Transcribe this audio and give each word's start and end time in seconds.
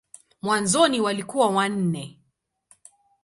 Mwanzoni 0.41 1.01
walikuwa 1.01 1.47
wanne. 1.49 2.19